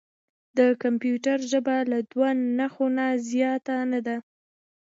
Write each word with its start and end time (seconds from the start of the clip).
د 0.57 0.59
کمپیوټر 0.83 1.37
ژبه 1.51 1.75
له 1.91 1.99
دوه 2.11 2.29
نښو 2.57 2.85
نه 2.97 3.07
زیاته 3.29 3.75
نه 3.91 3.99
ده. 4.07 4.17